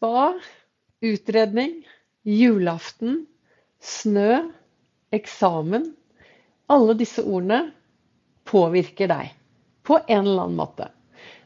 [0.00, 0.32] Spa,
[1.04, 1.74] utredning,
[2.24, 3.26] julaften,
[3.84, 4.38] snø,
[5.12, 5.82] eksamen.
[6.72, 7.58] Alle disse ordene
[8.48, 9.34] påvirker deg
[9.84, 10.86] på en eller annen måte.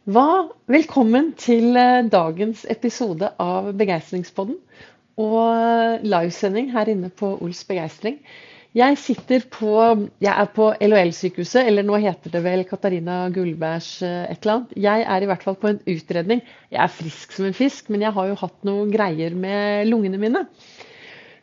[0.06, 4.60] Hva, velkommen til eh, dagens episode av Begeistringspodden
[5.18, 8.20] og livesending her inne på Ols Begeistring.
[8.74, 9.70] Jeg sitter på
[10.18, 14.72] Jeg er på LHL-sykehuset, eller nå heter det vel Katarina Gullbergs eh, et eller annet.
[14.82, 16.42] Jeg er i hvert fall på en utredning.
[16.74, 20.18] Jeg er frisk som en fisk, men jeg har jo hatt noen greier med lungene
[20.18, 20.42] mine.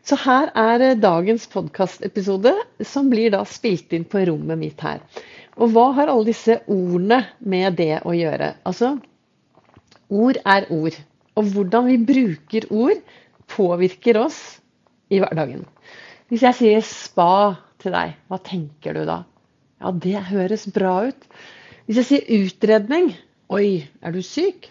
[0.04, 2.52] Så her er eh, dagens podkastepisode,
[2.84, 5.00] som blir da spilt inn på rommet mitt her.
[5.56, 8.58] Og hva har alle disse ordene med det å gjøre?
[8.68, 8.98] Altså,
[10.12, 11.00] ord er ord.
[11.40, 13.00] Og hvordan vi bruker ord,
[13.56, 14.42] påvirker oss
[15.08, 15.64] i hverdagen.
[16.32, 17.32] Hvis jeg sier spa
[17.84, 19.18] til deg, hva tenker du da?
[19.84, 21.26] Ja, det høres bra ut.
[21.84, 23.10] Hvis jeg sier utredning,
[23.52, 24.70] oi, er du syk?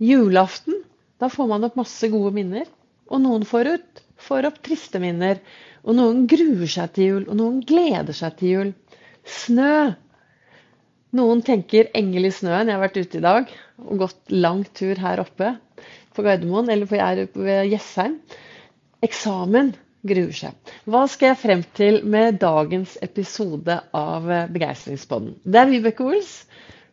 [0.00, 0.78] Julaften,
[1.20, 2.64] da får man opp masse gode minner.
[3.12, 5.42] Og noen får, ut, får opp triste minner.
[5.84, 8.72] Og noen gruer seg til jul, og noen gleder seg til jul.
[9.28, 9.92] Snø.
[11.20, 12.72] Noen tenker engel i snøen.
[12.72, 15.52] Jeg har vært ute i dag og gått lang tur her oppe
[16.16, 18.22] på Gardermoen, eller på Jessheim.
[19.04, 20.72] Eksamen gruer seg.
[20.84, 25.38] Hva skal jeg frem til med dagens episode av Begeistringspodden?
[25.44, 26.34] Det er Vibeke Ols.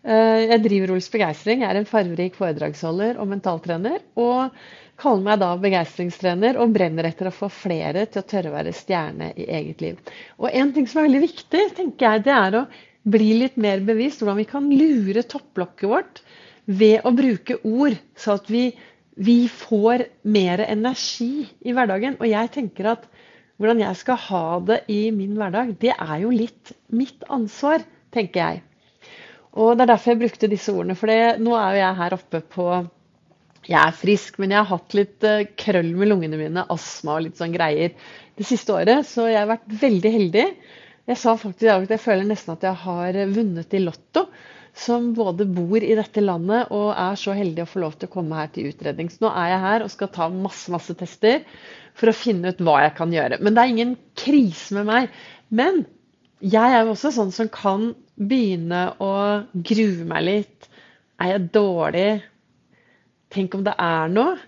[0.01, 3.99] Eh, jeg driver Ols Begeistring, er en farverik foredragsholder og mentaltrener.
[4.19, 4.55] Og
[5.01, 8.75] kaller meg da begeistringstrener og brenner etter å få flere til å tørre å være
[8.75, 10.13] stjerne i eget liv.
[10.41, 12.67] Og en ting som er veldig viktig, tenker jeg, det er å
[13.11, 16.21] bli litt mer bevisst hvordan vi kan lure topplokket vårt
[16.69, 18.67] ved å bruke ord, så at vi
[19.15, 22.17] vi får mer energi i hverdagen.
[22.19, 23.07] Og jeg tenker at
[23.61, 28.41] hvordan jeg skal ha det i min hverdag, det er jo litt mitt ansvar, tenker
[28.41, 28.61] jeg.
[29.51, 30.95] Og det er derfor jeg brukte disse ordene.
[30.97, 32.71] For nå er jo jeg her oppe på
[33.69, 37.27] Jeg er frisk, men jeg har hatt litt uh, krøll med lungene mine, astma og
[37.27, 37.91] litt sånn greier
[38.39, 39.05] det siste året.
[39.05, 40.45] Så jeg har vært veldig heldig.
[41.11, 44.25] Jeg sa faktisk at jeg føler nesten at jeg har vunnet i Lotto
[44.81, 48.13] som både bor i dette landet og er så heldig å få lov til å
[48.15, 49.11] komme her til utredning.
[49.11, 51.43] Så nå er jeg her og skal ta masse, masse tester
[51.97, 53.39] for å finne ut hva jeg kan gjøre.
[53.43, 55.15] Men det er ingen krise med meg.
[55.53, 55.83] Men
[56.41, 59.13] jeg er jo også sånn som kan begynne å
[59.53, 60.69] grue meg litt.
[61.21, 62.09] Er jeg dårlig?
[63.31, 64.39] Tenk om det er noe?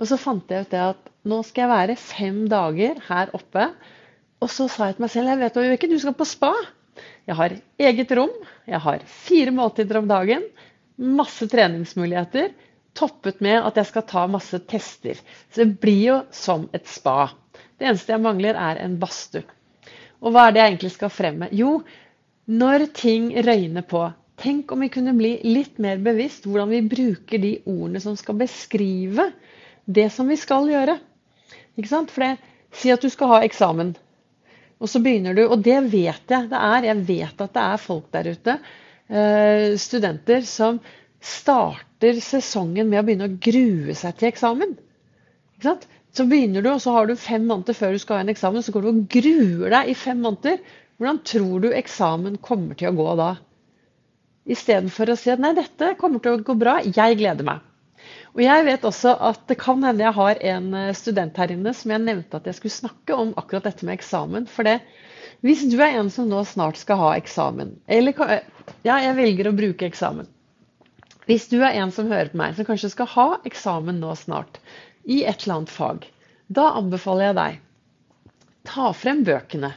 [0.00, 3.66] Og så fant jeg ut det at nå skal jeg være fem dager her oppe.
[4.40, 6.52] Og så sa jeg til meg selv jeg vet du, ikke, du skal på spa.
[7.28, 7.54] Jeg har
[7.90, 8.32] eget rom,
[8.66, 10.44] jeg har fire måltider om dagen,
[11.00, 12.50] masse treningsmuligheter,
[12.96, 15.18] toppet med at jeg skal ta masse tester.
[15.50, 17.30] Så det blir jo som et spa.
[17.78, 19.46] Det eneste jeg mangler, er en badstue.
[20.20, 21.48] Og hva er det jeg egentlig skal fremme?
[21.56, 21.78] Jo,
[22.50, 24.02] når ting røyner på,
[24.40, 28.36] tenk om vi kunne bli litt mer bevisst hvordan vi bruker de ordene som skal
[28.40, 29.30] beskrive
[29.86, 30.98] det som vi skal gjøre.
[31.78, 32.12] Ikke sant?
[32.12, 32.36] For det,
[32.76, 33.94] si at du skal ha eksamen.
[34.80, 36.86] Og så begynner du, og det vet jeg det er.
[36.88, 38.56] Jeg vet at det er folk der ute,
[39.12, 40.80] eh, studenter, som
[41.20, 44.72] starter sesongen med å begynne å grue seg til eksamen.
[45.58, 45.88] Ikke sant?
[46.16, 48.64] Så begynner du, og så har du fem måneder før du skal ha en eksamen,
[48.64, 50.58] så går du og gruer deg i fem måneder.
[50.98, 53.30] Hvordan tror du eksamen kommer til å gå da?
[54.50, 57.62] Istedenfor å si at nei, dette kommer til å gå bra, jeg gleder meg.
[58.34, 61.74] Og jeg vet også at det kan hende jeg har en eh, student her inne
[61.76, 64.48] som jeg nevnte at jeg skulle snakke om akkurat dette med eksamen.
[64.50, 64.78] For det,
[65.46, 68.14] hvis du er en som nå snart skal ha eksamen, eller
[68.86, 70.28] ja, jeg velger å bruke eksamen.
[71.28, 74.58] Hvis du er en som hører på meg, som kanskje skal ha eksamen nå snart,
[75.04, 76.06] i et eller annet fag,
[76.50, 77.60] da anbefaler jeg deg
[78.66, 79.72] ta frem bøkene.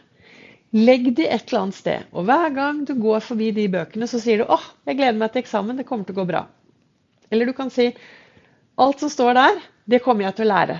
[0.74, 2.10] Legg de et eller annet sted.
[2.12, 5.34] Og hver gang du går forbi de bøkene, så sier du åh, jeg gleder meg
[5.34, 6.44] til eksamen, det kommer til å gå bra.
[7.30, 7.92] Eller du kan si
[8.82, 10.80] Alt som står der, det kommer jeg til å lære.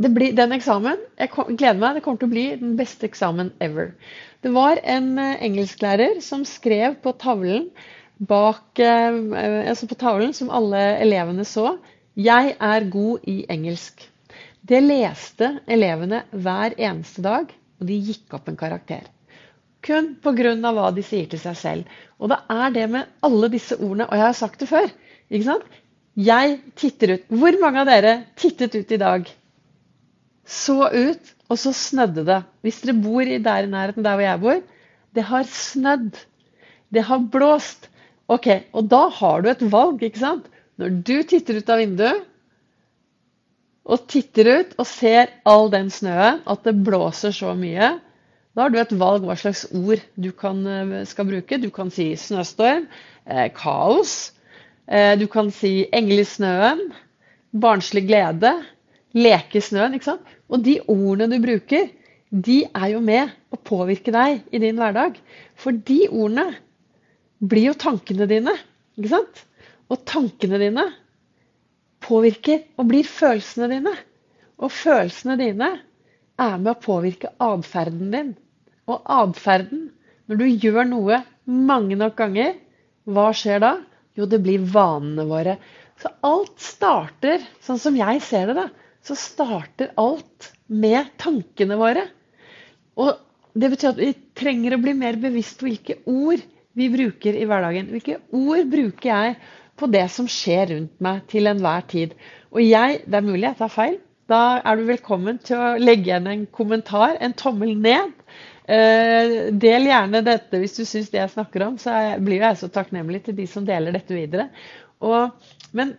[0.00, 3.90] Blir, den eksamen, jeg gleder meg, det kommer til å bli den beste eksamen ever.
[4.40, 7.66] Det var en eh, engelsklærer som skrev på tavlen
[8.20, 11.78] bak eh, altså på tavlen som alle elevene så
[12.16, 14.08] 'Jeg er god i engelsk'.
[14.60, 19.06] Det leste elevene hver eneste dag, og de gikk opp en karakter.
[19.80, 20.54] Kun pga.
[20.72, 21.84] hva de sier til seg selv.
[22.18, 24.90] Og det er det med alle disse ordene, og jeg har sagt det før.
[26.18, 27.28] Jeg titter ut.
[27.30, 29.28] Hvor mange av dere tittet ut i dag?
[30.50, 32.40] Så ut, og så snødde det.
[32.66, 34.62] Hvis dere bor i der i nærheten der hvor jeg bor,
[35.14, 36.18] det har snødd.
[36.90, 37.88] Det har blåst.
[38.30, 40.46] Ok, Og da har du et valg, ikke sant?
[40.78, 42.26] Når du titter ut av vinduet
[43.90, 47.96] og titter ut og ser all den snøen, at det blåser så mye,
[48.54, 51.58] da har du et valg hva slags ord du kan, eh, skal bruke.
[51.58, 52.86] Du kan si snøstorm,
[53.26, 54.32] eh, kaos,
[54.90, 56.90] du kan si 'engel i snøen',
[57.54, 58.52] barnslig glede,
[59.14, 59.94] leke i snøen.
[59.94, 60.26] ikke sant?
[60.50, 61.90] Og de ordene du bruker,
[62.30, 65.18] de er jo med å påvirke deg i din hverdag.
[65.58, 66.54] For de ordene
[67.40, 68.54] blir jo tankene dine.
[68.98, 69.44] ikke sant?
[69.90, 70.86] Og tankene dine
[72.04, 73.94] påvirker og blir følelsene dine.
[74.60, 75.70] Og følelsene dine
[76.40, 78.34] er med å påvirke atferden din.
[78.90, 79.90] Og atferden,
[80.26, 82.54] når du gjør noe mange nok ganger,
[83.10, 83.72] hva skjer da?
[84.20, 85.56] Jo, det blir vanene våre.
[86.00, 88.68] Så alt starter, sånn som jeg ser det, da,
[89.04, 92.04] så starter alt med tankene våre.
[93.00, 93.16] Og
[93.56, 96.42] det betyr at vi trenger å bli mer bevisst hvilke ord
[96.78, 97.88] vi bruker i hverdagen.
[97.94, 99.40] Hvilke ord bruker jeg
[99.80, 102.14] på det som skjer rundt meg til enhver tid.
[102.52, 103.98] Og jeg, det er mulig jeg tar feil,
[104.30, 108.12] da er du velkommen til å legge igjen en kommentar, en tommel ned.
[108.70, 112.68] Eh, del gjerne dette hvis du syns det jeg snakker om, så blir jeg så
[112.70, 114.46] takknemlig til de som deler dette videre.
[115.02, 115.34] Og,
[115.74, 115.96] men,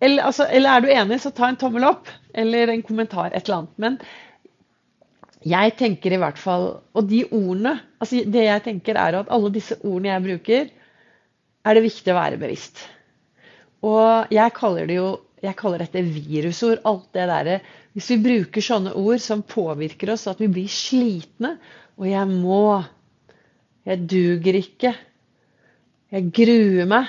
[0.00, 3.44] eller, altså, eller, er du enig, så ta en tommel opp eller en kommentar, et
[3.44, 3.74] eller annet.
[3.82, 3.98] Men
[5.50, 9.48] jeg tenker i hvert fall Og de ordene altså Det jeg tenker, er at alle
[9.54, 10.66] disse ordene jeg bruker,
[11.64, 12.82] er det viktig å være bevisst.
[13.84, 15.08] Og jeg kaller det jo
[15.40, 16.82] jeg kaller dette virusord.
[16.84, 17.60] Alt det derre
[17.96, 21.56] Hvis vi bruker sånne ord som påvirker oss, at vi blir slitne
[21.96, 22.82] Og jeg må.
[23.88, 24.94] Jeg duger ikke.
[26.10, 27.08] Jeg gruer meg.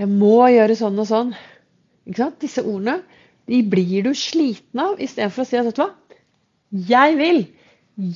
[0.00, 1.32] Jeg må gjøre sånn og sånn.
[2.08, 2.38] Ikke sant?
[2.40, 3.00] Disse ordene
[3.50, 5.90] de blir du sliten av istedenfor å si at vet du hva?
[6.70, 7.40] Jeg vil.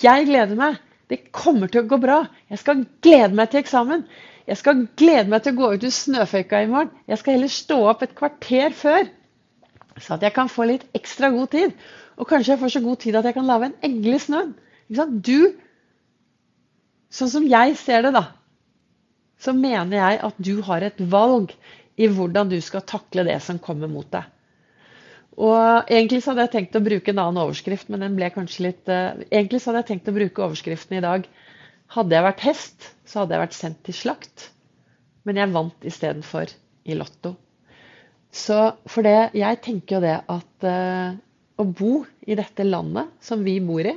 [0.05, 0.78] Jeg gleder meg.
[1.11, 2.20] Det kommer til å gå bra.
[2.52, 4.05] Jeg skal glede meg til eksamen.
[4.44, 6.93] Jeg skal glede meg til å gå ut i snøføyka i morgen.
[7.08, 9.06] Jeg skal heller stå opp et kvarter før,
[9.96, 11.76] så at jeg kan få litt ekstra god tid.
[12.20, 14.52] Og kanskje jeg får så god tid at jeg kan lage en engle i snøen.
[15.25, 15.55] Du,
[17.08, 18.26] sånn som jeg ser det, da,
[19.41, 21.55] så mener jeg at du har et valg
[21.97, 24.29] i hvordan du skal takle det som kommer mot deg.
[25.35, 28.69] Og Egentlig så hadde jeg tenkt å bruke en annen overskrift, men den ble kanskje
[28.69, 31.26] litt uh, Egentlig så hadde jeg tenkt å bruke overskriften i dag
[31.92, 34.48] hadde jeg vært hest, så hadde jeg vært sendt til slakt.
[35.25, 36.52] Men jeg vant istedenfor
[36.84, 37.34] i Lotto.
[38.34, 38.58] Så
[38.90, 41.14] for det, jeg tenker jo det at uh,
[41.60, 43.94] å bo i dette landet som vi bor i,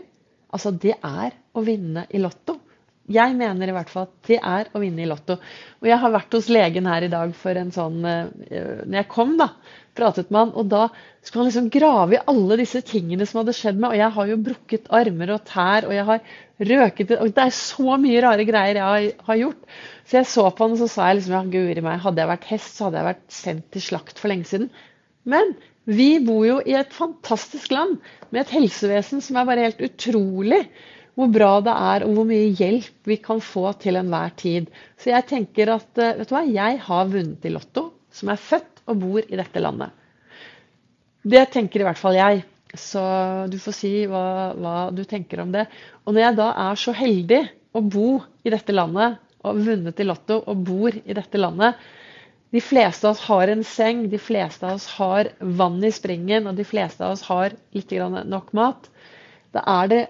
[0.54, 2.60] altså det er å vinne i Lotto.
[3.08, 5.38] Jeg mener i hvert fall at det er å vinne i Lotto.
[5.80, 8.28] Og jeg har vært hos legen her i dag for en sånn uh,
[8.84, 9.54] Når jeg kom, da,
[9.98, 10.82] pratet med han, og da
[11.22, 13.96] skulle han liksom grave i alle disse tingene som hadde skjedd meg.
[13.96, 16.36] Og jeg har jo brukket armer og tær, og jeg har
[16.72, 19.80] røket og Det er så mye rare greier jeg har gjort.
[20.08, 22.32] Så jeg så på han og så sa jeg liksom, ja, guri meg, hadde jeg
[22.34, 24.70] vært hest, så hadde jeg vært sendt til slakt for lenge siden.
[25.28, 25.56] Men
[25.88, 27.98] vi bor jo i et fantastisk land
[28.32, 30.66] med et helsevesen som er bare helt utrolig.
[31.18, 34.68] Hvor bra det er, og hvor mye hjelp vi kan få til enhver tid.
[35.02, 38.42] Så jeg tenker at eh, vet du hva, jeg har vunnet i Lotto, som er
[38.42, 39.96] født og bor i dette landet.
[41.28, 42.44] Det tenker i hvert fall jeg.
[42.78, 43.02] Så
[43.50, 45.66] du får si hva, hva, du tenker om det.
[46.06, 47.42] Og når jeg da er så heldig
[47.74, 48.10] å bo
[48.46, 49.18] i dette landet,
[49.48, 51.78] og vunnet i Lotto og bor i dette landet
[52.52, 56.48] De fleste av oss har en seng, de fleste av oss har vann i springen,
[56.48, 58.88] og de fleste av oss har litt nok mat.
[59.52, 60.02] Da er det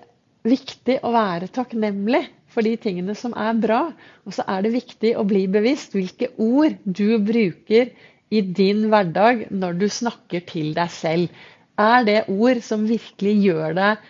[0.47, 2.23] viktig å være takknemlig
[2.53, 3.81] for de tingene som er bra.
[4.25, 7.91] Og så er det viktig å bli bevisst hvilke ord du bruker
[8.33, 11.45] i din hverdag når du snakker til deg selv.
[11.77, 14.07] Er det ord som virkelig gjør deg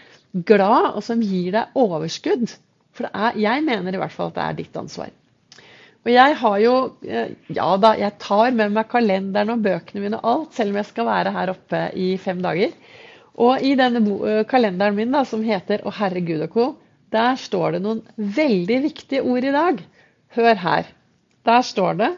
[0.48, 2.50] glad, og som gir deg overskudd?
[2.98, 5.12] For er, jeg mener i hvert fall at det er ditt ansvar.
[6.08, 10.22] Og jeg har jo eh, Ja da, jeg tar med meg kalenderen og bøkene mine
[10.22, 12.72] og alt, selv om jeg skal være her oppe i fem dager.
[13.38, 16.75] Og i denne kalenderen min da, som heter 'Å Herre Gud og co',
[17.13, 19.84] der står det noen veldig viktige ord i dag.
[20.36, 20.89] Hør her.
[21.46, 22.17] Der står det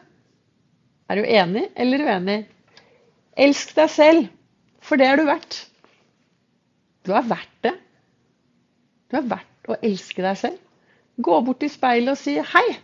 [1.09, 2.45] Er du enig eller uenig?
[3.37, 4.27] Elsk deg selv.
[4.81, 5.67] For det er du verdt.
[7.05, 7.73] Du er verdt det.
[9.09, 10.59] Du er verdt å elske deg selv.
[11.21, 12.77] Gå bort til speilet og si 'hei'.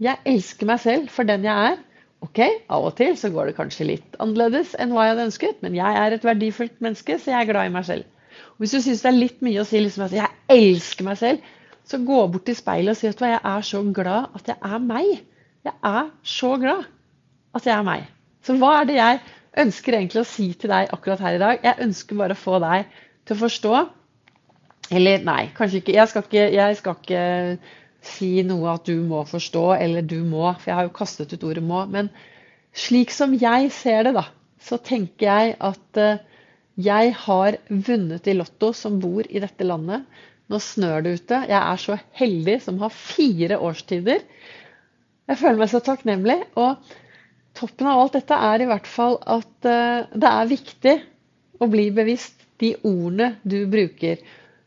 [0.00, 1.78] Jeg elsker meg selv for den jeg er.
[2.20, 5.62] Ok, av og til så går det kanskje litt annerledes enn hva jeg hadde ønsket,
[5.64, 8.04] men jeg er et verdifullt menneske, så jeg er glad i meg selv.
[8.52, 11.16] Og hvis du syns det er litt mye å si liksom at 'jeg elsker meg
[11.16, 11.40] selv',
[11.84, 14.78] så gå bort til speilet og si at 'jeg er så glad at jeg er
[14.78, 15.20] meg'.
[15.64, 16.84] Jeg er så glad
[17.54, 18.06] at jeg er meg.
[18.42, 19.20] Så hva er det jeg
[19.56, 21.58] ønsker egentlig å si til deg akkurat her i dag.
[21.64, 22.84] Jeg ønsker bare å få deg
[23.24, 23.88] til å forstå
[24.90, 25.92] Eller nei, kanskje ikke.
[25.94, 27.58] Jeg skal ikke, jeg skal ikke
[28.04, 31.44] si noe at du må forstå, eller du må, for jeg har jo kastet ut
[31.44, 31.88] ordet 'må'.
[31.90, 32.10] Men
[32.72, 34.24] slik som jeg ser det, da,
[34.60, 36.22] så tenker jeg at uh,
[36.80, 40.06] jeg har vunnet i Lotto som bor i dette landet.
[40.50, 41.44] Nå snør det ute.
[41.50, 44.24] Jeg er så heldig som har fire årstider.
[45.28, 46.38] Jeg føler meg så takknemlig.
[46.58, 46.78] Og
[47.54, 50.96] toppen av alt dette er i hvert fall at uh, det er viktig
[51.60, 54.20] å bli bevisst de ordene du bruker.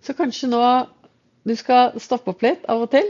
[0.04, 0.63] Så kanskje nå
[1.44, 3.10] du skal stoppe opp litt av og til.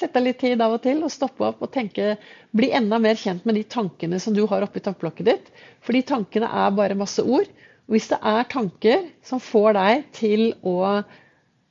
[0.00, 2.14] Sette litt tid av og til og stoppe opp og tenke,
[2.56, 5.50] bli enda mer kjent med de tankene som du har oppi tankeblokket ditt.
[5.84, 7.50] For de tankene er bare masse ord.
[7.84, 11.02] Og hvis det er tanker som får deg til å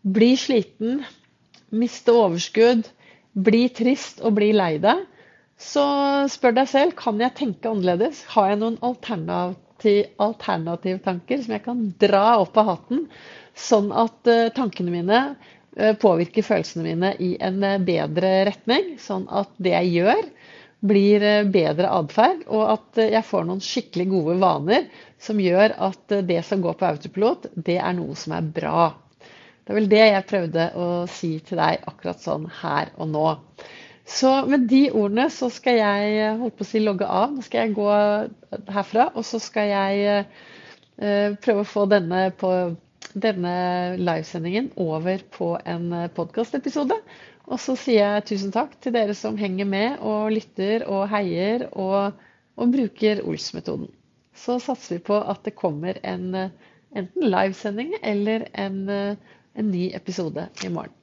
[0.06, 1.02] bli sliten,
[1.74, 2.86] miste overskudd,
[3.34, 5.06] bli trist og bli lei deg,
[5.60, 5.84] så
[6.32, 8.24] spør deg selv kan jeg tenke annerledes.
[8.34, 13.08] Har jeg noen alternativ, alternativtanker som jeg kan dra opp av hatten,
[13.60, 15.24] sånn at uh, tankene mine
[16.02, 18.96] påvirker følelsene mine i en uh, bedre retning?
[19.02, 20.24] Sånn at det jeg gjør,
[20.90, 24.86] blir bedre atferd, og at jeg får noen skikkelig gode vaner
[25.20, 28.86] som gjør at det som går på autopilot, det er noe som er bra.
[29.70, 33.26] Det er vel det jeg prøvde å si til deg akkurat sånn her og nå.
[34.10, 37.36] Så med de ordene så skal jeg holdt på å si logge av.
[37.36, 37.90] Nå skal jeg gå
[38.74, 40.24] herfra, og så skal jeg
[40.98, 42.50] eh, prøve å få denne, på,
[43.14, 43.54] denne
[43.98, 46.98] livesendingen over på en podkastepisode.
[47.50, 51.66] Og så sier jeg tusen takk til dere som henger med og lytter og heier
[51.72, 52.20] og,
[52.60, 53.90] og bruker Ols-metoden.
[54.38, 56.30] Så satser vi på at det kommer en
[56.98, 59.18] enten livesending eller en
[59.60, 60.99] en ny episode i morgen.